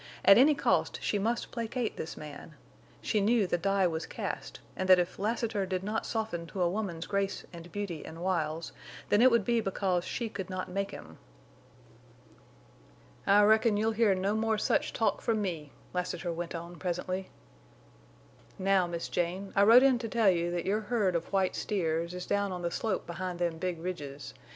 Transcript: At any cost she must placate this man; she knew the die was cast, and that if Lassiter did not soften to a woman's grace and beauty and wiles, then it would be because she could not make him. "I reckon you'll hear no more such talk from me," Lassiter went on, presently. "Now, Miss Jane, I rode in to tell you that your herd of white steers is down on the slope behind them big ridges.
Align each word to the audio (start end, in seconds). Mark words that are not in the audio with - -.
At 0.25 0.39
any 0.39 0.55
cost 0.55 0.97
she 0.99 1.19
must 1.19 1.51
placate 1.51 1.95
this 1.95 2.17
man; 2.17 2.55
she 3.03 3.21
knew 3.21 3.45
the 3.45 3.55
die 3.59 3.85
was 3.85 4.07
cast, 4.07 4.59
and 4.75 4.89
that 4.89 4.97
if 4.97 5.19
Lassiter 5.19 5.63
did 5.67 5.83
not 5.83 6.07
soften 6.07 6.47
to 6.47 6.61
a 6.63 6.67
woman's 6.71 7.05
grace 7.05 7.45
and 7.53 7.71
beauty 7.71 8.03
and 8.03 8.23
wiles, 8.23 8.71
then 9.09 9.21
it 9.21 9.29
would 9.29 9.45
be 9.45 9.61
because 9.61 10.03
she 10.03 10.27
could 10.27 10.49
not 10.49 10.71
make 10.71 10.89
him. 10.89 11.19
"I 13.27 13.43
reckon 13.43 13.77
you'll 13.77 13.91
hear 13.91 14.15
no 14.15 14.33
more 14.33 14.57
such 14.57 14.91
talk 14.91 15.21
from 15.21 15.39
me," 15.39 15.71
Lassiter 15.93 16.33
went 16.33 16.55
on, 16.55 16.77
presently. 16.77 17.29
"Now, 18.57 18.87
Miss 18.87 19.07
Jane, 19.07 19.53
I 19.55 19.61
rode 19.61 19.83
in 19.83 19.99
to 19.99 20.09
tell 20.09 20.31
you 20.31 20.49
that 20.49 20.65
your 20.65 20.81
herd 20.81 21.15
of 21.15 21.31
white 21.31 21.55
steers 21.55 22.15
is 22.15 22.25
down 22.25 22.51
on 22.51 22.63
the 22.63 22.71
slope 22.71 23.05
behind 23.05 23.37
them 23.37 23.59
big 23.59 23.79
ridges. 23.79 24.33